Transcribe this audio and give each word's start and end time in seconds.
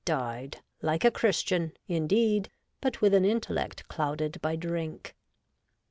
105 0.07 0.51
died' 0.51 0.63
like 0.89 1.05
a 1.05 1.11
Christian,' 1.11 1.73
indeed, 1.87 2.49
but 2.81 3.01
with 3.01 3.13
an 3.13 3.23
intellect 3.23 3.87
clouded 3.87 4.41
by 4.41 4.55
drink. 4.55 5.15